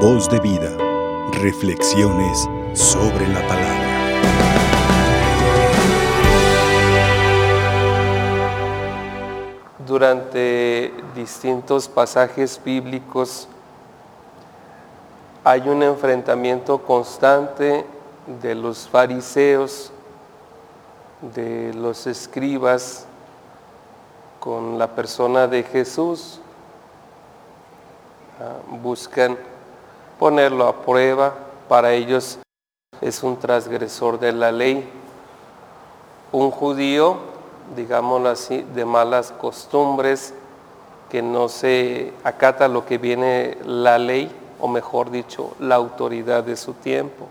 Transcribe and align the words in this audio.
Voz 0.00 0.28
de 0.28 0.38
vida. 0.40 0.76
Reflexiones 1.40 2.46
sobre 2.74 3.26
la 3.28 3.40
palabra. 3.48 3.86
Durante 9.86 10.92
distintos 11.14 11.88
pasajes 11.88 12.60
bíblicos 12.62 13.48
hay 15.42 15.66
un 15.66 15.82
enfrentamiento 15.82 16.76
constante 16.82 17.86
de 18.42 18.54
los 18.54 18.86
fariseos, 18.86 19.90
de 21.34 21.72
los 21.72 22.06
escribas 22.06 23.06
con 24.40 24.78
la 24.78 24.88
persona 24.88 25.46
de 25.46 25.62
Jesús. 25.62 26.38
Ah, 28.38 28.56
buscan 28.82 29.38
ponerlo 30.18 30.66
a 30.66 30.82
prueba, 30.82 31.34
para 31.68 31.92
ellos 31.92 32.38
es 33.00 33.22
un 33.22 33.36
transgresor 33.36 34.18
de 34.18 34.32
la 34.32 34.52
ley. 34.52 34.88
Un 36.32 36.50
judío, 36.50 37.16
digámoslo 37.74 38.28
así, 38.28 38.62
de 38.74 38.84
malas 38.84 39.32
costumbres, 39.32 40.34
que 41.10 41.22
no 41.22 41.48
se 41.48 42.12
acata 42.24 42.68
lo 42.68 42.84
que 42.84 42.98
viene 42.98 43.58
la 43.64 43.98
ley, 43.98 44.34
o 44.60 44.68
mejor 44.68 45.10
dicho, 45.10 45.52
la 45.60 45.74
autoridad 45.74 46.44
de 46.44 46.56
su 46.56 46.72
tiempo. 46.72 47.26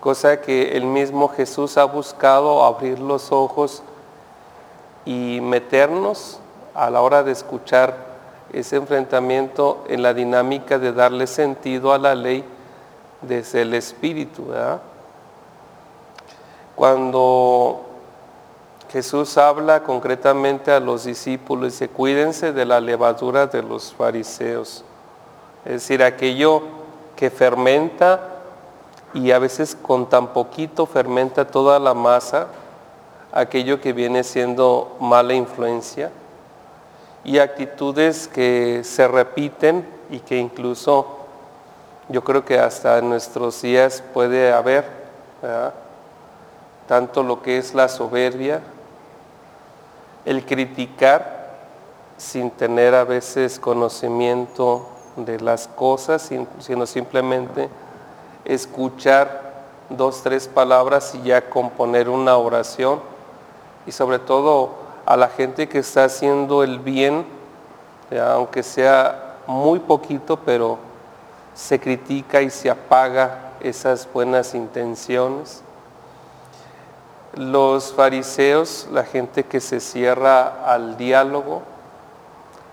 Cosa 0.00 0.40
que 0.40 0.76
el 0.76 0.84
mismo 0.84 1.28
Jesús 1.28 1.78
ha 1.78 1.84
buscado 1.84 2.64
abrir 2.64 3.00
los 3.00 3.32
ojos 3.32 3.82
y 5.04 5.40
meternos 5.40 6.38
a 6.74 6.90
la 6.90 7.00
hora 7.00 7.22
de 7.22 7.32
escuchar 7.32 8.15
ese 8.52 8.76
enfrentamiento 8.76 9.84
en 9.88 10.02
la 10.02 10.14
dinámica 10.14 10.78
de 10.78 10.92
darle 10.92 11.26
sentido 11.26 11.92
a 11.92 11.98
la 11.98 12.14
ley 12.14 12.44
desde 13.22 13.62
el 13.62 13.74
Espíritu. 13.74 14.46
Cuando 16.74 17.80
Jesús 18.90 19.36
habla 19.36 19.82
concretamente 19.82 20.70
a 20.70 20.80
los 20.80 21.04
discípulos, 21.04 21.72
dice, 21.72 21.88
cuídense 21.88 22.52
de 22.52 22.64
la 22.64 22.80
levadura 22.80 23.46
de 23.46 23.62
los 23.62 23.92
fariseos. 23.94 24.84
Es 25.64 25.72
decir, 25.72 26.02
aquello 26.02 26.62
que 27.16 27.30
fermenta 27.30 28.20
y 29.12 29.32
a 29.32 29.38
veces 29.38 29.76
con 29.80 30.08
tan 30.08 30.28
poquito 30.28 30.86
fermenta 30.86 31.46
toda 31.46 31.78
la 31.78 31.94
masa, 31.94 32.48
aquello 33.32 33.80
que 33.80 33.92
viene 33.92 34.22
siendo 34.22 34.96
mala 35.00 35.34
influencia 35.34 36.12
y 37.26 37.40
actitudes 37.40 38.28
que 38.28 38.82
se 38.84 39.08
repiten 39.08 39.84
y 40.10 40.20
que 40.20 40.38
incluso 40.38 41.08
yo 42.08 42.22
creo 42.22 42.44
que 42.44 42.56
hasta 42.56 42.98
en 42.98 43.08
nuestros 43.08 43.60
días 43.62 44.00
puede 44.14 44.52
haber, 44.52 44.84
tanto 46.86 47.24
lo 47.24 47.42
que 47.42 47.58
es 47.58 47.74
la 47.74 47.88
soberbia, 47.88 48.60
el 50.24 50.46
criticar 50.46 51.56
sin 52.16 52.52
tener 52.52 52.94
a 52.94 53.02
veces 53.02 53.58
conocimiento 53.58 54.86
de 55.16 55.40
las 55.40 55.66
cosas, 55.66 56.30
sino 56.60 56.86
simplemente 56.86 57.68
escuchar 58.44 59.64
dos, 59.90 60.22
tres 60.22 60.46
palabras 60.46 61.12
y 61.16 61.22
ya 61.22 61.50
componer 61.50 62.08
una 62.08 62.36
oración. 62.36 63.00
Y 63.84 63.90
sobre 63.90 64.20
todo 64.20 64.85
a 65.06 65.16
la 65.16 65.28
gente 65.28 65.68
que 65.68 65.78
está 65.78 66.04
haciendo 66.04 66.64
el 66.64 66.80
bien, 66.80 67.24
aunque 68.20 68.62
sea 68.64 69.36
muy 69.46 69.78
poquito, 69.78 70.36
pero 70.36 70.78
se 71.54 71.78
critica 71.78 72.42
y 72.42 72.50
se 72.50 72.68
apaga 72.68 73.52
esas 73.60 74.08
buenas 74.12 74.54
intenciones. 74.54 75.62
Los 77.34 77.92
fariseos, 77.92 78.88
la 78.92 79.04
gente 79.04 79.44
que 79.44 79.60
se 79.60 79.78
cierra 79.78 80.64
al 80.66 80.96
diálogo, 80.96 81.62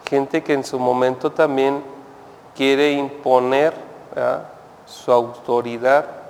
gente 0.09 0.41
que 0.41 0.53
en 0.53 0.63
su 0.63 0.79
momento 0.79 1.31
también 1.31 1.83
quiere 2.55 2.93
imponer 2.93 3.73
su 4.85 5.11
autoridad 5.11 6.22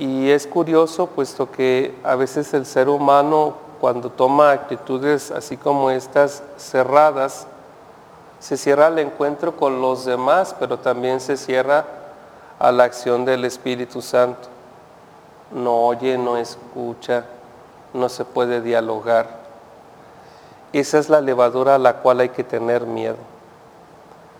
Y 0.00 0.30
es 0.30 0.46
curioso 0.46 1.08
puesto 1.08 1.50
que 1.50 1.94
a 2.02 2.14
veces 2.14 2.54
el 2.54 2.64
ser 2.64 2.88
humano 2.88 3.52
cuando 3.82 4.08
toma 4.08 4.50
actitudes 4.50 5.30
así 5.30 5.58
como 5.58 5.90
estas 5.90 6.42
cerradas, 6.56 7.46
se 8.38 8.56
cierra 8.56 8.86
al 8.86 8.98
encuentro 8.98 9.56
con 9.56 9.82
los 9.82 10.06
demás, 10.06 10.56
pero 10.58 10.78
también 10.78 11.20
se 11.20 11.36
cierra 11.36 11.84
a 12.58 12.72
la 12.72 12.84
acción 12.84 13.26
del 13.26 13.44
Espíritu 13.44 14.00
Santo. 14.00 14.48
No 15.52 15.82
oye, 15.82 16.16
no 16.16 16.38
escucha, 16.38 17.26
no 17.92 18.08
se 18.08 18.24
puede 18.24 18.62
dialogar. 18.62 19.28
Esa 20.72 20.98
es 20.98 21.10
la 21.10 21.20
levadura 21.20 21.74
a 21.74 21.78
la 21.78 21.98
cual 21.98 22.20
hay 22.20 22.30
que 22.30 22.42
tener 22.42 22.86
miedo. 22.86 23.18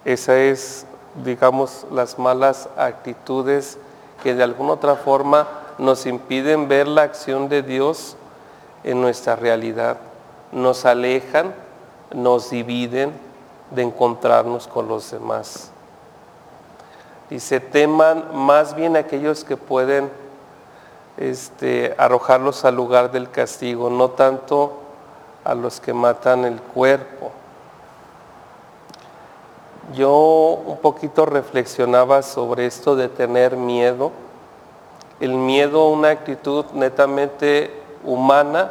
Esa 0.06 0.38
es, 0.38 0.86
digamos, 1.22 1.86
las 1.92 2.18
malas 2.18 2.70
actitudes 2.78 3.76
que 4.22 4.34
de 4.34 4.42
alguna 4.42 4.72
otra 4.72 4.96
forma 4.96 5.46
nos 5.78 6.06
impiden 6.06 6.68
ver 6.68 6.86
la 6.86 7.02
acción 7.02 7.48
de 7.48 7.62
Dios 7.62 8.16
en 8.84 9.00
nuestra 9.00 9.36
realidad, 9.36 9.96
nos 10.52 10.84
alejan, 10.84 11.54
nos 12.14 12.50
dividen 12.50 13.12
de 13.70 13.82
encontrarnos 13.82 14.66
con 14.66 14.88
los 14.88 15.10
demás. 15.10 15.70
Dice, 17.28 17.60
teman 17.60 18.24
más 18.34 18.74
bien 18.74 18.96
aquellos 18.96 19.44
que 19.44 19.56
pueden 19.56 20.10
este, 21.16 21.94
arrojarlos 21.96 22.64
al 22.64 22.74
lugar 22.74 23.12
del 23.12 23.30
castigo, 23.30 23.88
no 23.88 24.10
tanto 24.10 24.78
a 25.44 25.54
los 25.54 25.80
que 25.80 25.92
matan 25.92 26.44
el 26.44 26.60
cuerpo. 26.60 27.30
Yo 29.94 30.60
un 30.66 30.76
poquito 30.78 31.26
reflexionaba 31.26 32.22
sobre 32.22 32.66
esto 32.66 32.94
de 32.94 33.08
tener 33.08 33.56
miedo. 33.56 34.12
El 35.18 35.34
miedo, 35.34 35.88
una 35.88 36.10
actitud 36.10 36.64
netamente 36.74 37.72
humana. 38.04 38.70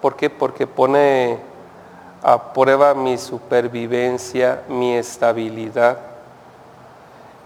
¿Por 0.00 0.16
qué? 0.16 0.28
Porque 0.28 0.66
pone 0.66 1.38
a 2.22 2.52
prueba 2.52 2.94
mi 2.94 3.16
supervivencia, 3.18 4.62
mi 4.68 4.94
estabilidad 4.94 5.98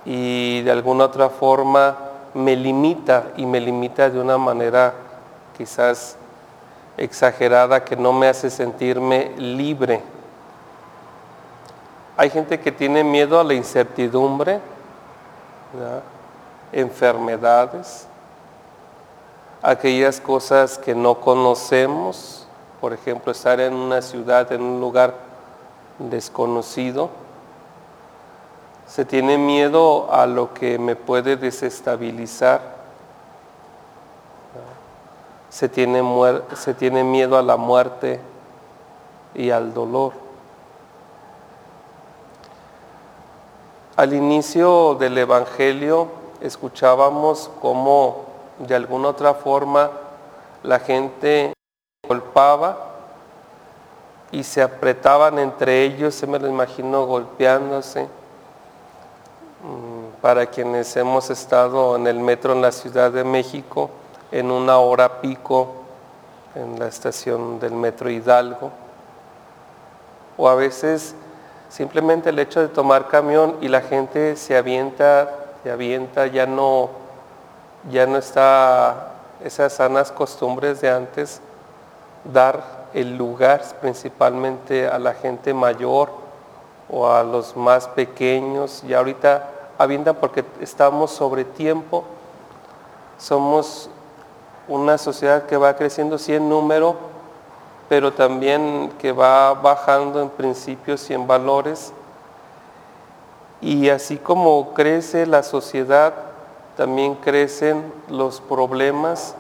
y 0.05 0.63
de 0.63 0.71
alguna 0.71 1.05
otra 1.05 1.29
forma 1.29 1.97
me 2.35 2.55
limita 2.55 3.33
y 3.37 3.45
me 3.45 3.61
limita 3.61 4.09
de 4.09 4.21
una 4.21 4.39
manera 4.39 4.95
quizás 5.57 6.17
exagerada 6.97 7.85
que 7.85 7.97
no 7.97 8.13
me 8.13 8.29
hace 8.29 8.51
sentirme 8.51 9.33
libre 9.37 10.16
hay 12.17 12.31
gente 12.31 12.61
que 12.61 12.73
tiene 12.73 13.05
miedo 13.05 13.39
a 13.39 13.45
la 13.45 13.55
incertidumbre, 13.55 14.61
enfermedades, 16.73 18.07
aquellas 19.63 20.21
cosas 20.21 20.79
que 20.79 20.95
no 20.95 21.21
conocemos, 21.21 22.47
por 22.81 22.93
ejemplo, 22.93 23.33
estar 23.33 23.61
en 23.61 23.75
una 23.75 24.01
ciudad, 24.01 24.51
en 24.53 24.63
un 24.63 24.81
lugar 24.81 25.15
desconocido. 25.99 27.11
Se 28.87 29.05
tiene 29.05 29.37
miedo 29.37 30.13
a 30.13 30.27
lo 30.27 30.55
que 30.55 30.79
me 30.79 30.97
puede 30.97 31.37
desestabilizar. 31.37 32.77
Se 35.51 35.69
tiene, 35.69 36.03
miedo 37.03 37.39
a 37.39 37.43
la 37.43 37.57
muerte 37.57 38.21
y 39.35 39.51
al 39.51 39.75
dolor. 39.75 40.26
Al 43.97 44.13
inicio 44.13 44.95
del 44.97 45.17
Evangelio 45.17 46.09
escuchábamos 46.43 47.51
cómo 47.63 48.27
de 48.59 48.75
alguna 48.75 49.09
otra 49.09 49.33
forma 49.33 49.91
la 50.63 50.81
gente 50.81 51.55
golpaba 52.07 52.77
y 54.31 54.43
se 54.43 54.61
apretaban 54.61 55.39
entre 55.39 55.83
ellos, 55.85 56.15
se 56.15 56.27
me 56.27 56.39
lo 56.39 56.47
imagino 56.47 57.07
golpeándose. 57.07 58.03
Mm, 59.63 60.21
para 60.21 60.45
quienes 60.45 60.95
hemos 60.99 61.31
estado 61.31 61.97
en 61.97 62.07
el 62.07 62.21
metro 62.21 62.53
en 62.53 62.61
la 62.61 62.73
Ciudad 62.73 63.11
de 63.11 63.25
México, 63.25 63.89
en 64.31 64.51
una 64.51 64.77
hora 64.77 65.23
pico 65.23 65.69
en 66.55 66.79
la 66.79 66.89
estación 66.89 67.59
del 67.61 67.73
metro 67.73 68.11
Hidalgo, 68.11 68.73
o 70.37 70.51
a 70.51 70.55
veces 70.55 71.15
Simplemente 71.69 72.31
el 72.31 72.39
hecho 72.39 72.61
de 72.61 72.69
tomar 72.69 73.09
camión 73.09 73.57
y 73.61 73.69
la 73.69 73.81
gente 73.81 74.37
se 74.37 74.57
avienta, 74.57 75.31
se 75.63 75.71
avienta, 75.71 76.27
ya 76.27 76.47
no, 76.47 76.91
ya 77.91 78.07
no 78.07 78.19
está 78.19 79.13
esas 79.45 79.73
sanas 79.75 80.13
costumbres 80.13 80.81
de 80.81 80.91
antes, 80.91 81.41
dar 82.33 82.87
el 82.95 83.17
lugar 83.17 83.63
principalmente 83.81 84.89
a 84.89 84.99
la 84.99 85.15
gente 85.15 85.53
mayor 85.53 86.11
o 86.89 87.11
a 87.11 87.23
los 87.23 87.57
más 87.57 87.89
pequeños. 87.89 88.83
Y 88.85 88.95
ahorita 88.95 89.51
avientan 89.79 90.17
porque 90.17 90.45
estamos 90.61 91.11
sobre 91.11 91.45
tiempo. 91.45 92.05
Somos 93.19 93.91
una 94.69 94.99
sociedad 94.99 95.47
que 95.47 95.57
va 95.57 95.77
creciendo 95.77 96.19
sí 96.19 96.35
en 96.35 96.49
número, 96.49 96.97
pero 97.89 98.13
también 98.13 98.93
que 98.99 99.13
va 99.13 99.55
bajando 99.55 100.21
en 100.21 100.29
principios 100.29 101.09
y 101.11 101.15
en 101.15 101.27
valores. 101.27 101.93
Y 103.61 103.89
así 103.89 104.17
como 104.17 104.75
crece 104.75 105.27
la 105.27 105.43
sociedad, 105.43 106.13
también 106.77 107.15
crecen 107.15 107.93
los 108.09 108.41
problemas 108.41 109.35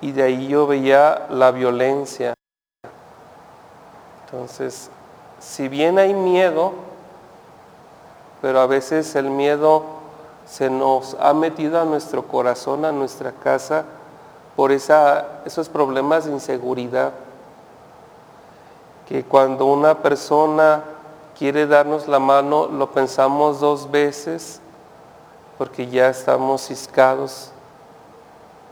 y 0.00 0.12
de 0.12 0.22
ahí 0.22 0.48
yo 0.48 0.66
veía 0.66 1.26
la 1.28 1.50
violencia. 1.50 2.34
Entonces, 4.24 4.90
si 5.38 5.68
bien 5.68 5.98
hay 5.98 6.14
miedo, 6.14 6.72
pero 8.40 8.60
a 8.60 8.66
veces 8.66 9.14
el 9.16 9.30
miedo 9.30 9.84
se 10.46 10.70
nos 10.70 11.16
ha 11.20 11.34
metido 11.34 11.80
a 11.80 11.84
nuestro 11.84 12.26
corazón, 12.26 12.84
a 12.84 12.92
nuestra 12.92 13.32
casa, 13.32 13.84
por 14.54 14.72
esos 14.72 15.68
problemas 15.68 16.24
de 16.24 16.32
inseguridad. 16.32 17.12
Que 19.06 19.24
cuando 19.24 19.66
una 19.66 20.02
persona 20.02 20.82
quiere 21.38 21.66
darnos 21.66 22.08
la 22.08 22.18
mano, 22.18 22.66
lo 22.66 22.90
pensamos 22.90 23.60
dos 23.60 23.90
veces 23.90 24.60
porque 25.58 25.86
ya 25.86 26.08
estamos 26.08 26.62
ciscados, 26.62 27.50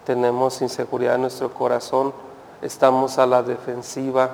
tenemos 0.04 0.60
inseguridad 0.60 1.14
en 1.14 1.22
nuestro 1.22 1.52
corazón, 1.52 2.12
estamos 2.60 3.18
a 3.18 3.26
la 3.26 3.42
defensiva. 3.42 4.30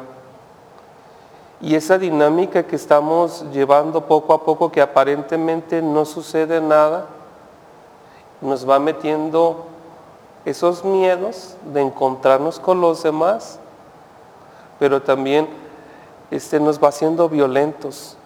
Y 1.61 1.75
esa 1.75 1.99
dinámica 1.99 2.67
que 2.67 2.77
estamos 2.77 3.45
llevando 3.53 4.07
poco 4.07 4.33
a 4.33 4.45
poco, 4.45 4.73
que 4.73 4.81
aparentemente 4.81 5.83
no 5.83 6.05
sucede 6.05 6.61
nada, 6.61 7.07
nos 8.41 8.69
va 8.69 8.79
metiendo 8.79 9.67
esos 10.45 10.85
miedos 10.85 11.57
de 11.73 11.83
encontrarnos 11.83 12.59
con 12.59 12.81
los 12.81 13.03
demás, 13.03 13.59
pero 14.79 15.03
también 15.03 15.49
este, 16.31 16.61
nos 16.61 16.83
va 16.83 16.89
haciendo 16.89 17.29
violentos. 17.29 18.17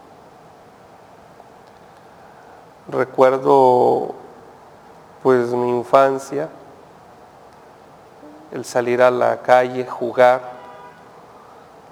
Recuerdo 2.88 4.14
pues 5.22 5.48
mi 5.48 5.70
infancia, 5.70 6.50
el 8.52 8.64
salir 8.64 9.00
a 9.00 9.10
la 9.10 9.40
calle, 9.40 9.86
jugar, 9.86 10.42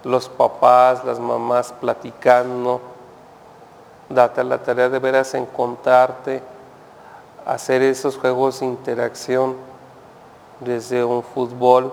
los 0.04 0.28
papás, 0.28 1.02
las 1.04 1.18
mamás 1.18 1.72
platicando, 1.72 2.80
date 4.10 4.44
la 4.44 4.58
tarea 4.58 4.90
de 4.90 4.98
veras 4.98 5.32
encontrarte, 5.32 6.42
hacer 7.46 7.80
esos 7.82 8.18
juegos 8.18 8.60
de 8.60 8.66
interacción, 8.66 9.56
desde 10.60 11.02
un 11.02 11.22
fútbol, 11.22 11.92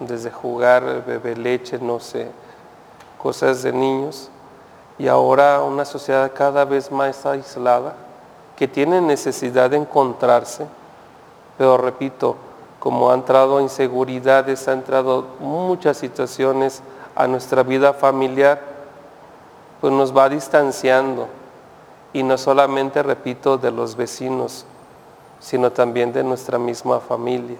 desde 0.00 0.30
jugar 0.30 1.04
bebé 1.06 1.36
leche, 1.36 1.78
no 1.78 2.00
sé, 2.00 2.30
cosas 3.24 3.62
de 3.62 3.72
niños 3.72 4.28
y 4.98 5.08
ahora 5.08 5.62
una 5.62 5.86
sociedad 5.86 6.30
cada 6.34 6.66
vez 6.66 6.92
más 6.92 7.24
aislada, 7.24 7.94
que 8.54 8.68
tiene 8.68 9.00
necesidad 9.00 9.70
de 9.70 9.78
encontrarse, 9.78 10.66
pero 11.56 11.78
repito, 11.78 12.36
como 12.78 13.10
ha 13.10 13.14
entrado 13.14 13.62
inseguridades, 13.62 14.68
ha 14.68 14.74
entrado 14.74 15.24
muchas 15.40 15.96
situaciones 15.96 16.82
a 17.14 17.26
nuestra 17.26 17.62
vida 17.62 17.94
familiar, 17.94 18.60
pues 19.80 19.90
nos 19.90 20.14
va 20.14 20.28
distanciando. 20.28 21.26
Y 22.12 22.22
no 22.22 22.36
solamente, 22.36 23.02
repito, 23.02 23.56
de 23.56 23.70
los 23.70 23.96
vecinos, 23.96 24.66
sino 25.40 25.72
también 25.72 26.12
de 26.12 26.22
nuestra 26.22 26.58
misma 26.58 27.00
familia. 27.00 27.56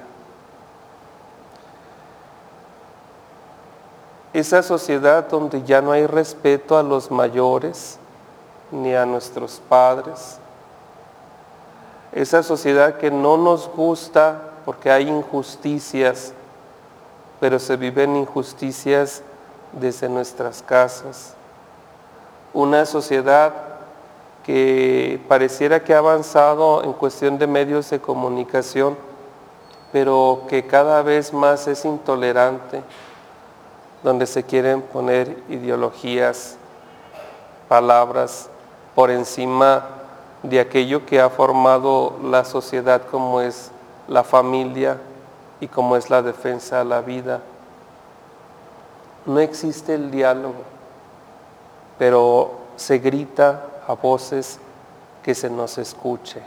Esa 4.35 4.65
sociedad 4.65 5.29
donde 5.29 5.63
ya 5.63 5.81
no 5.81 5.93
hay 5.93 6.09
respeto 6.09 6.77
a 6.77 6.83
los 6.83 7.13
mayores 7.13 7.99
ni 8.73 8.93
a 8.93 9.07
nuestros 9.07 9.63
padres, 9.69 10.39
esa 12.11 12.43
sociedad 12.43 12.97
que 12.97 13.13
no 13.13 13.37
nos 13.37 13.69
gusta 13.69 14.51
porque 14.65 14.91
hay 14.91 15.09
injusticias, 15.09 16.33
pero 17.39 17.61
se 17.61 17.77
viven 17.77 18.17
injusticias 18.17 19.23
desde 19.73 20.09
nuestras 20.09 20.63
casas, 20.63 21.35
una 22.53 22.87
sociedad 22.87 23.53
que 24.43 25.21
pareciera 25.29 25.85
que 25.85 25.95
ha 25.95 25.99
avanzado 25.99 26.83
en 26.83 26.93
cuestión 26.93 27.39
de 27.39 27.47
medios 27.47 27.89
de 27.91 28.01
comunicación, 28.01 28.97
pero 29.93 30.43
que 30.49 30.67
cada 30.67 31.03
vez 31.03 31.33
más 31.33 31.69
es 31.69 31.85
intolerante, 31.85 32.83
donde 34.05 34.27
se 34.27 34.45
quieren 34.45 34.83
poner 34.83 35.35
ideologías, 35.49 36.57
palabras 37.69 38.51
por 38.95 39.11
encima 39.11 39.87
de 40.43 40.61
aquello 40.61 41.07
que 41.07 41.23
ha 41.23 41.31
formado 41.31 42.19
la 42.23 42.45
sociedad 42.45 43.01
como 43.11 43.41
es 43.41 43.71
la 44.07 44.23
familia 44.23 44.99
y 45.59 45.69
como 45.69 45.97
es 45.97 46.11
la 46.11 46.21
defensa 46.21 46.83
a 46.83 46.85
la 46.85 47.01
vida. 47.01 47.41
No 49.25 49.41
existe 49.41 49.95
el 49.95 50.11
diálogo, 50.11 50.63
pero 51.99 52.59
se 52.77 52.99
grita 52.99 53.65
a 53.89 53.95
voces 53.95 54.59
que 55.23 55.35
se 55.35 55.49
nos 55.49 55.79
escuche. 55.79 56.43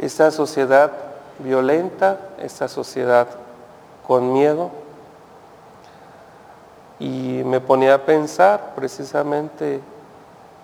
Esta 0.00 0.32
sociedad 0.32 0.90
violenta, 1.38 2.18
esta 2.40 2.66
sociedad 2.66 3.28
con 4.04 4.32
miedo, 4.32 4.81
y 7.02 7.42
me 7.44 7.58
ponía 7.58 7.94
a 7.96 7.98
pensar 7.98 8.74
precisamente 8.76 9.80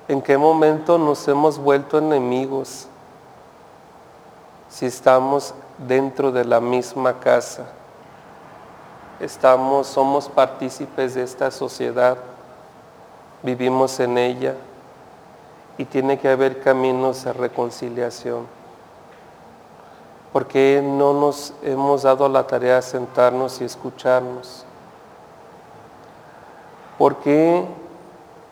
en 0.06 0.23
qué 0.23 0.38
momento 0.38 0.96
nos 0.96 1.26
hemos 1.26 1.58
vuelto 1.58 1.99
enemigos 1.99 2.87
si 4.69 4.87
estamos 4.87 5.52
dentro 5.79 6.31
de 6.31 6.44
la 6.44 6.61
misma 6.61 7.19
casa. 7.19 7.64
Estamos, 9.19 9.88
somos 9.88 10.29
partícipes 10.29 11.14
de 11.14 11.25
esta 11.25 11.50
sociedad, 11.50 12.17
vivimos 13.43 13.98
en 13.98 14.17
ella 14.17 14.55
y 15.77 15.86
tiene 15.86 16.20
que 16.20 16.29
haber 16.29 16.60
caminos 16.60 17.24
de 17.24 17.32
reconciliación. 17.32 18.46
porque 20.32 20.82
no 20.84 21.15
nos 21.15 21.53
hemos 21.63 22.03
dado 22.03 22.29
la 22.29 22.46
tarea 22.46 22.77
de 22.77 22.82
sentarnos 22.82 23.60
y 23.60 23.65
escucharnos? 23.65 24.68
Porque 26.98 27.64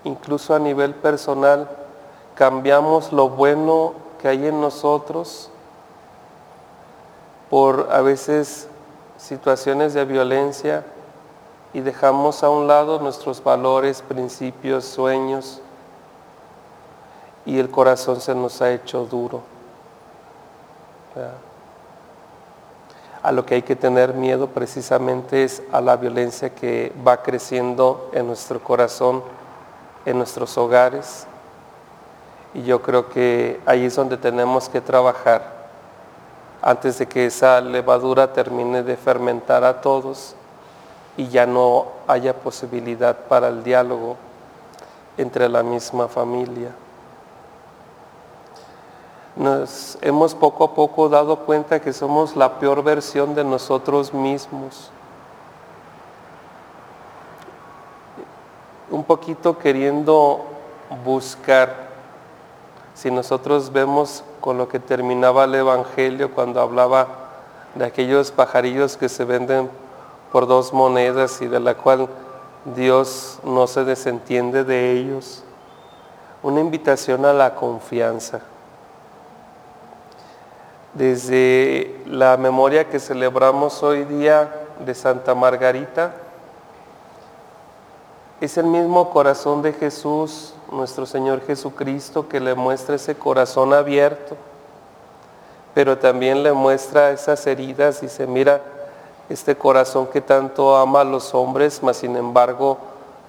incluso 0.04 0.54
a 0.54 0.58
nivel 0.58 0.94
personal 0.94 1.68
cambiamos 2.34 3.12
lo 3.12 3.28
bueno 3.28 3.94
que 4.20 4.28
hay 4.28 4.46
en 4.46 4.60
nosotros 4.60 5.50
por 7.50 7.88
a 7.90 8.00
veces 8.00 8.68
situaciones 9.18 9.94
de 9.94 10.04
violencia 10.04 10.84
y 11.72 11.80
dejamos 11.80 12.42
a 12.42 12.50
un 12.50 12.66
lado 12.66 13.00
nuestros 13.00 13.42
valores, 13.42 14.02
principios, 14.02 14.84
sueños 14.84 15.60
y 17.44 17.58
el 17.58 17.70
corazón 17.70 18.20
se 18.20 18.34
nos 18.34 18.62
ha 18.62 18.72
hecho 18.72 19.04
duro 19.04 19.42
a 23.26 23.32
lo 23.32 23.44
que 23.44 23.56
hay 23.56 23.62
que 23.62 23.74
tener 23.74 24.14
miedo 24.14 24.46
precisamente 24.46 25.42
es 25.42 25.60
a 25.72 25.80
la 25.80 25.96
violencia 25.96 26.54
que 26.54 26.92
va 27.04 27.24
creciendo 27.24 28.08
en 28.12 28.28
nuestro 28.28 28.62
corazón, 28.62 29.20
en 30.04 30.16
nuestros 30.16 30.56
hogares. 30.56 31.26
Y 32.54 32.62
yo 32.62 32.80
creo 32.82 33.08
que 33.08 33.60
ahí 33.66 33.86
es 33.86 33.96
donde 33.96 34.16
tenemos 34.16 34.68
que 34.68 34.80
trabajar 34.80 35.42
antes 36.62 36.98
de 36.98 37.06
que 37.06 37.26
esa 37.26 37.60
levadura 37.60 38.32
termine 38.32 38.84
de 38.84 38.96
fermentar 38.96 39.64
a 39.64 39.80
todos 39.80 40.36
y 41.16 41.26
ya 41.26 41.46
no 41.46 41.86
haya 42.06 42.32
posibilidad 42.32 43.16
para 43.28 43.48
el 43.48 43.64
diálogo 43.64 44.16
entre 45.18 45.48
la 45.48 45.64
misma 45.64 46.06
familia 46.06 46.70
nos 49.36 49.98
hemos 50.00 50.34
poco 50.34 50.64
a 50.64 50.74
poco 50.74 51.10
dado 51.10 51.40
cuenta 51.40 51.80
que 51.80 51.92
somos 51.92 52.34
la 52.36 52.58
peor 52.58 52.82
versión 52.82 53.34
de 53.34 53.44
nosotros 53.44 54.14
mismos. 54.14 54.90
Un 58.90 59.04
poquito 59.04 59.58
queriendo 59.58 60.40
buscar, 61.04 61.86
si 62.94 63.10
nosotros 63.10 63.72
vemos 63.72 64.24
con 64.40 64.56
lo 64.56 64.68
que 64.68 64.80
terminaba 64.80 65.44
el 65.44 65.54
Evangelio 65.54 66.32
cuando 66.32 66.62
hablaba 66.62 67.08
de 67.74 67.84
aquellos 67.84 68.30
pajarillos 68.30 68.96
que 68.96 69.10
se 69.10 69.24
venden 69.24 69.68
por 70.32 70.46
dos 70.46 70.72
monedas 70.72 71.42
y 71.42 71.46
de 71.46 71.60
la 71.60 71.74
cual 71.74 72.08
Dios 72.74 73.38
no 73.44 73.66
se 73.66 73.84
desentiende 73.84 74.64
de 74.64 74.92
ellos. 74.92 75.42
Una 76.42 76.60
invitación 76.60 77.26
a 77.26 77.34
la 77.34 77.54
confianza. 77.54 78.40
Desde 80.96 81.94
la 82.06 82.38
memoria 82.38 82.88
que 82.88 82.98
celebramos 82.98 83.82
hoy 83.82 84.04
día 84.04 84.50
de 84.82 84.94
Santa 84.94 85.34
Margarita, 85.34 86.14
es 88.40 88.56
el 88.56 88.64
mismo 88.64 89.10
corazón 89.10 89.60
de 89.60 89.74
Jesús, 89.74 90.54
nuestro 90.72 91.04
Señor 91.04 91.42
Jesucristo, 91.46 92.28
que 92.28 92.40
le 92.40 92.54
muestra 92.54 92.94
ese 92.94 93.14
corazón 93.14 93.74
abierto, 93.74 94.38
pero 95.74 95.98
también 95.98 96.42
le 96.42 96.54
muestra 96.54 97.10
esas 97.10 97.46
heridas 97.46 98.02
y 98.02 98.08
se 98.08 98.26
mira, 98.26 98.62
este 99.28 99.54
corazón 99.54 100.06
que 100.06 100.22
tanto 100.22 100.76
ama 100.76 101.02
a 101.02 101.04
los 101.04 101.34
hombres, 101.34 101.82
mas 101.82 101.98
sin 101.98 102.16
embargo 102.16 102.78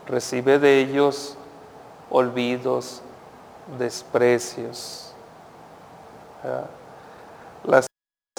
recibe 0.05 0.57
de 0.57 0.79
ellos 0.79 1.35
olvidos, 2.09 3.01
desprecios. 3.77 5.13
Las 6.45 6.76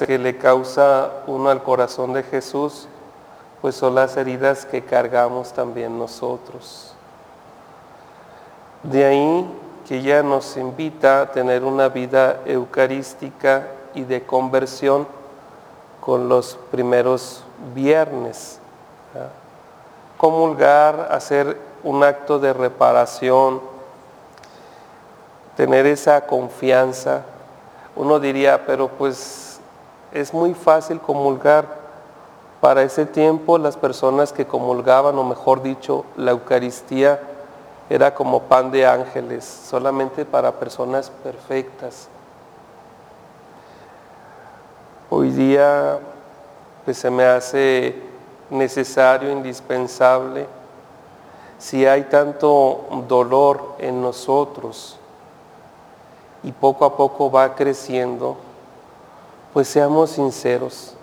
que 0.07 0.19
le 0.19 0.37
causa 0.38 1.11
uno 1.26 1.50
al 1.50 1.62
corazón 1.62 2.12
de 2.12 2.23
Jesús, 2.23 2.88
pues 3.61 3.75
son 3.75 3.95
las 3.95 4.17
heridas 4.17 4.64
que 4.64 4.85
cargamos 4.85 5.52
también 5.52 5.99
nosotros. 5.99 6.95
De 8.83 9.05
ahí 9.05 9.50
que 9.87 9.97
ella 9.97 10.23
nos 10.23 10.57
invita 10.57 11.23
a 11.23 11.33
tener 11.33 11.64
una 11.64 11.88
vida 11.88 12.40
eucarística 12.45 13.67
y 13.95 14.05
de 14.05 14.25
conversión 14.25 15.07
con 16.00 16.28
los 16.28 16.59
primeros 16.71 17.43
viernes. 17.75 18.61
Comulgar, 20.17 21.09
hacer 21.11 21.59
un 21.83 22.05
acto 22.05 22.38
de 22.38 22.52
reparación, 22.52 23.61
tener 25.57 25.87
esa 25.87 26.26
confianza. 26.26 27.23
Uno 27.97 28.21
diría, 28.21 28.67
pero 28.67 28.88
pues 28.88 29.48
es 30.12 30.33
muy 30.33 30.55
fácil 30.55 31.00
comulgar. 31.00 31.88
Para 32.61 32.83
ese 32.83 33.07
tiempo 33.07 33.57
las 33.57 33.77
personas 33.77 34.33
que 34.33 34.47
comulgaban, 34.47 35.17
o 35.17 35.25
mejor 35.25 35.62
dicho, 35.62 36.05
la 36.17 36.33
Eucaristía 36.33 37.21
era 37.88 38.15
como 38.15 38.43
pan 38.43 38.71
de 38.71 38.85
ángeles, 38.85 39.45
solamente 39.45 40.25
para 40.25 40.53
personas 40.53 41.11
perfectas. 41.23 42.09
Hoy 45.09 45.31
día 45.31 45.99
pues, 46.85 46.99
se 46.99 47.11
me 47.11 47.25
hace 47.25 48.03
necesario, 48.50 49.31
indispensable, 49.31 50.47
si 51.59 51.87
hay 51.87 52.05
tanto 52.05 53.05
dolor 53.09 53.75
en 53.79 54.03
nosotros 54.03 54.99
y 56.43 56.53
poco 56.53 56.85
a 56.85 56.97
poco 56.97 57.31
va 57.31 57.55
creciendo, 57.55 58.37
pues 59.52 59.69
seamos 59.69 60.11
sinceros, 60.11 60.95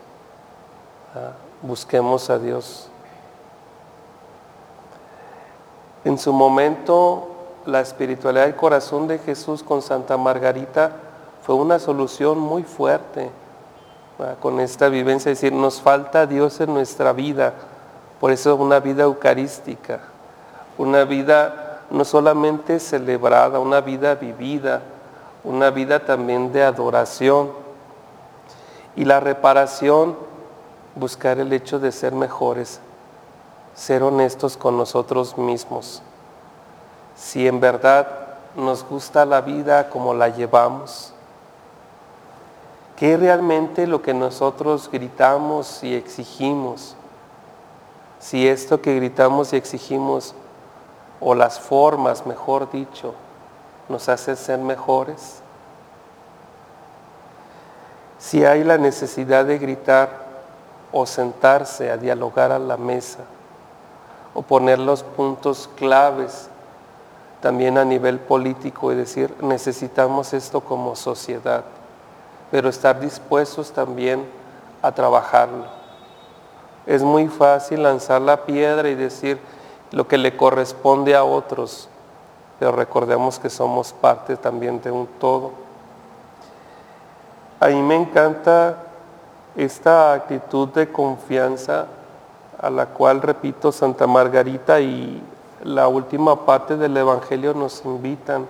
busquemos 1.61 2.29
a 2.29 2.37
Dios. 2.37 2.87
En 6.03 6.19
su 6.19 6.31
momento, 6.31 7.27
la 7.65 7.81
espiritualidad 7.81 8.45
del 8.45 8.55
corazón 8.55 9.07
de 9.07 9.17
Jesús 9.17 9.63
con 9.63 9.81
Santa 9.81 10.17
Margarita 10.17 10.91
fue 11.43 11.55
una 11.55 11.79
solución 11.79 12.37
muy 12.37 12.63
fuerte 12.63 13.31
con 14.39 14.59
esta 14.59 14.87
vivencia, 14.87 15.31
es 15.31 15.41
decir, 15.41 15.51
nos 15.51 15.81
falta 15.81 16.25
Dios 16.25 16.61
en 16.61 16.73
nuestra 16.73 17.11
vida, 17.11 17.53
por 18.19 18.31
eso 18.31 18.55
una 18.55 18.79
vida 18.79 19.03
eucarística, 19.03 19.99
una 20.77 21.03
vida 21.03 21.81
no 21.89 22.05
solamente 22.05 22.79
celebrada, 22.79 23.59
una 23.59 23.81
vida 23.81 24.15
vivida, 24.15 24.81
una 25.43 25.69
vida 25.69 26.05
también 26.05 26.51
de 26.53 26.63
adoración. 26.63 27.64
Y 28.95 29.05
la 29.05 29.19
reparación, 29.19 30.15
buscar 30.95 31.39
el 31.39 31.51
hecho 31.53 31.79
de 31.79 31.91
ser 31.91 32.13
mejores, 32.13 32.79
ser 33.73 34.03
honestos 34.03 34.57
con 34.57 34.77
nosotros 34.77 35.37
mismos. 35.37 36.01
Si 37.15 37.47
en 37.47 37.59
verdad 37.59 38.07
nos 38.55 38.83
gusta 38.83 39.25
la 39.25 39.41
vida 39.41 39.89
como 39.89 40.13
la 40.13 40.29
llevamos, 40.29 41.13
¿Qué 42.95 43.13
es 43.13 43.19
realmente 43.19 43.87
lo 43.87 44.01
que 44.01 44.13
nosotros 44.13 44.89
gritamos 44.89 45.83
y 45.83 45.93
exigimos? 45.95 46.95
Si 48.19 48.47
esto 48.47 48.81
que 48.81 48.95
gritamos 48.95 49.51
y 49.51 49.57
exigimos, 49.57 50.33
o 51.19 51.35
las 51.35 51.59
formas, 51.59 52.25
mejor 52.25 52.71
dicho, 52.71 53.13
nos 53.89 54.07
hace 54.07 54.35
ser 54.37 54.59
mejores. 54.59 55.41
Si 58.25 58.43
hay 58.43 58.63
la 58.63 58.79
necesidad 58.79 59.45
de 59.45 59.59
gritar 59.59 60.09
o 60.91 61.05
sentarse 61.05 61.91
a 61.91 61.97
dialogar 61.97 62.51
a 62.51 62.57
la 62.57 62.75
mesa, 62.75 63.19
o 64.33 64.41
poner 64.41 64.79
los 64.79 65.03
puntos 65.03 65.69
claves 65.75 66.49
también 67.39 67.77
a 67.77 67.85
nivel 67.85 68.17
político 68.19 68.91
y 68.91 68.95
decir, 68.95 69.31
necesitamos 69.41 70.33
esto 70.33 70.61
como 70.61 70.95
sociedad 70.95 71.63
pero 72.51 72.69
estar 72.69 72.99
dispuestos 72.99 73.71
también 73.71 74.25
a 74.81 74.91
trabajarlo. 74.91 75.65
Es 76.85 77.03
muy 77.03 77.27
fácil 77.27 77.83
lanzar 77.83 78.21
la 78.21 78.45
piedra 78.45 78.87
y 78.89 78.95
decir 78.95 79.39
lo 79.91 80.07
que 80.07 80.17
le 80.17 80.37
corresponde 80.37 81.15
a 81.15 81.23
otros, 81.23 81.89
pero 82.59 82.71
recordemos 82.71 83.39
que 83.39 83.49
somos 83.49 83.93
parte 83.93 84.37
también 84.37 84.81
de 84.81 84.91
un 84.91 85.07
todo. 85.19 85.64
A 87.59 87.67
mí 87.67 87.81
me 87.81 87.95
encanta 87.95 88.77
esta 89.55 90.13
actitud 90.13 90.67
de 90.69 90.91
confianza 90.91 91.87
a 92.59 92.69
la 92.69 92.87
cual, 92.87 93.21
repito, 93.21 93.71
Santa 93.71 94.07
Margarita 94.07 94.79
y 94.79 95.21
la 95.63 95.87
última 95.87 96.45
parte 96.45 96.77
del 96.77 96.95
Evangelio 96.97 97.53
nos 97.53 97.83
invitan, 97.85 98.45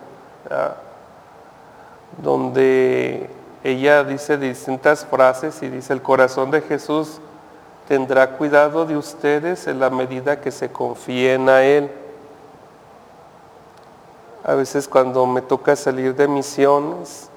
donde 2.21 3.29
ella 3.63 4.03
dice 4.03 4.37
distintas 4.37 5.05
frases 5.05 5.61
y 5.63 5.69
dice, 5.69 5.93
el 5.93 6.01
corazón 6.01 6.51
de 6.51 6.61
Jesús 6.61 7.19
tendrá 7.87 8.31
cuidado 8.31 8.85
de 8.85 8.97
ustedes 8.97 9.67
en 9.67 9.79
la 9.79 9.89
medida 9.89 10.41
que 10.41 10.51
se 10.51 10.71
confíen 10.71 11.49
a 11.49 11.63
Él. 11.63 11.91
A 14.43 14.53
veces 14.55 14.87
cuando 14.87 15.25
me 15.25 15.41
toca 15.41 15.75
salir 15.75 16.15
de 16.15 16.27
misiones, 16.27 17.29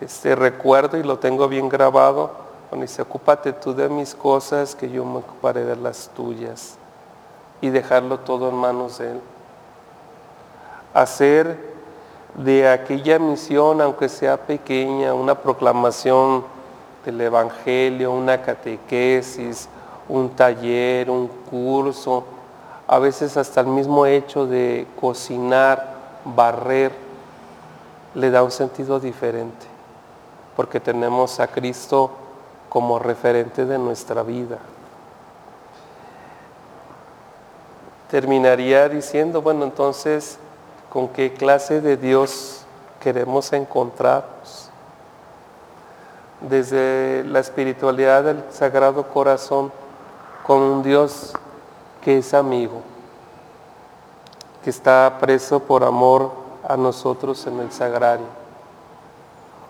este, 0.00 0.34
recuerdo 0.34 0.96
y 0.96 1.02
lo 1.02 1.18
tengo 1.18 1.48
bien 1.48 1.68
grabado, 1.68 2.30
cuando 2.68 2.86
dice, 2.86 3.02
ocúpate 3.02 3.52
tú 3.52 3.74
de 3.74 3.88
mis 3.88 4.14
cosas, 4.14 4.74
que 4.74 4.90
yo 4.90 5.04
me 5.04 5.18
ocuparé 5.18 5.64
de 5.64 5.76
las 5.76 6.10
tuyas. 6.14 6.76
Y 7.60 7.70
dejarlo 7.70 8.20
todo 8.20 8.48
en 8.48 8.54
manos 8.54 8.98
de 8.98 9.12
Él. 9.12 9.20
Hacer 10.94 11.58
de 12.34 12.68
aquella 12.68 13.18
misión, 13.18 13.80
aunque 13.80 14.08
sea 14.08 14.36
pequeña, 14.36 15.14
una 15.14 15.34
proclamación 15.34 16.44
del 17.04 17.20
Evangelio, 17.20 18.12
una 18.12 18.40
catequesis, 18.42 19.68
un 20.08 20.30
taller, 20.30 21.10
un 21.10 21.28
curso, 21.28 22.24
a 22.86 22.98
veces 22.98 23.36
hasta 23.36 23.60
el 23.60 23.68
mismo 23.68 24.06
hecho 24.06 24.46
de 24.46 24.86
cocinar, 25.00 25.94
barrer, 26.24 26.92
le 28.14 28.30
da 28.30 28.42
un 28.42 28.50
sentido 28.50 28.98
diferente, 28.98 29.66
porque 30.60 30.78
tenemos 30.78 31.40
a 31.40 31.46
Cristo 31.46 32.10
como 32.68 32.98
referente 32.98 33.64
de 33.64 33.78
nuestra 33.78 34.22
vida. 34.22 34.58
Terminaría 38.10 38.86
diciendo, 38.90 39.40
bueno, 39.40 39.64
entonces, 39.64 40.38
con 40.90 41.08
qué 41.08 41.32
clase 41.32 41.80
de 41.80 41.96
Dios 41.96 42.66
queremos 43.02 43.54
encontrarnos. 43.54 44.68
Desde 46.42 47.24
la 47.24 47.40
espiritualidad 47.40 48.24
del 48.24 48.44
Sagrado 48.50 49.08
Corazón, 49.08 49.72
con 50.46 50.60
un 50.60 50.82
Dios 50.82 51.32
que 52.04 52.18
es 52.18 52.34
amigo, 52.34 52.82
que 54.62 54.68
está 54.68 55.16
preso 55.18 55.60
por 55.60 55.84
amor 55.84 56.30
a 56.68 56.76
nosotros 56.76 57.46
en 57.46 57.60
el 57.60 57.72
sagrario. 57.72 58.39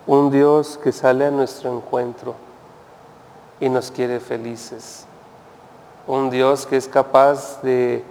Un 0.06 0.30
Dios 0.30 0.78
que 0.82 0.92
sale 0.92 1.26
a 1.26 1.30
nuestro 1.30 1.74
encuentro 1.74 2.34
y 3.60 3.68
nos 3.68 3.90
quiere 3.90 4.20
felices. 4.20 5.06
Un 6.06 6.30
Dios 6.30 6.66
que 6.66 6.76
es 6.76 6.88
capaz 6.88 7.60
de 7.62 8.04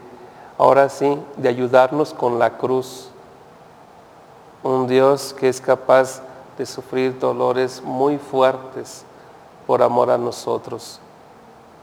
ahora 0.58 0.90
sí, 0.90 1.20
de 1.38 1.50
ayudarnos 1.50 2.14
con 2.14 2.40
la 2.40 2.58
cruz. 2.58 3.10
Un 4.64 4.88
Dios 4.88 5.34
que 5.38 5.50
es 5.50 5.60
capaz 5.60 6.22
de 6.58 6.66
sufrir 6.66 7.18
dolores 7.20 7.82
muy 7.82 8.18
fuertes 8.18 9.04
por 9.66 9.82
amor 9.82 10.12
a 10.12 10.18
nosotros. 10.18 11.00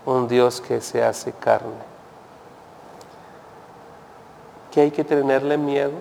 Un 0.05 0.29
Dios 0.29 0.61
que 0.61 0.81
se 0.81 1.03
hace 1.03 1.33
carne. 1.33 1.97
que 4.77 4.83
hay 4.83 4.91
que 4.91 5.05
tenerle 5.05 5.57
miedo 5.57 5.95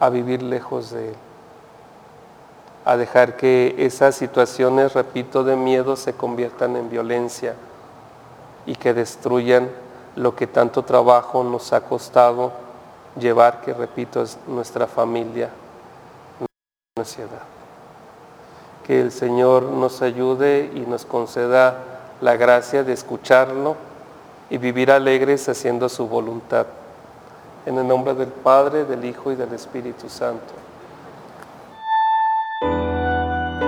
a 0.00 0.08
vivir 0.08 0.42
lejos 0.42 0.90
de 0.90 1.10
Él, 1.10 1.16
a 2.86 2.96
dejar 2.96 3.36
que 3.36 3.74
esas 3.78 4.14
situaciones, 4.14 4.94
repito, 4.94 5.42
de 5.42 5.56
miedo 5.56 5.96
se 5.96 6.12
conviertan 6.12 6.76
en 6.76 6.88
violencia 6.88 7.56
y 8.64 8.76
que 8.76 8.94
destruyan 8.94 9.68
lo 10.14 10.36
que 10.36 10.46
tanto 10.46 10.84
trabajo 10.84 11.42
nos 11.42 11.72
ha 11.72 11.80
costado 11.80 12.52
llevar, 13.18 13.60
que 13.62 13.74
repito, 13.74 14.22
es 14.22 14.38
nuestra 14.46 14.86
familia, 14.86 15.50
nuestra 16.94 17.16
ciudad. 17.16 17.42
Que 18.86 19.00
el 19.00 19.10
Señor 19.10 19.64
nos 19.64 20.00
ayude 20.00 20.70
y 20.72 20.80
nos 20.82 21.04
conceda 21.04 21.78
la 22.20 22.36
gracia 22.36 22.84
de 22.84 22.92
escucharlo 22.92 23.74
y 24.48 24.58
vivir 24.58 24.92
alegres 24.92 25.48
haciendo 25.48 25.88
su 25.88 26.06
voluntad. 26.06 26.66
En 27.66 27.78
el 27.78 27.88
nombre 27.88 28.14
del 28.14 28.28
Padre, 28.28 28.84
del 28.84 29.04
Hijo 29.04 29.32
y 29.32 29.34
del 29.34 29.52
Espíritu 29.54 30.08
Santo. 30.08 30.65